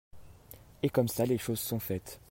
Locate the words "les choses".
1.27-1.59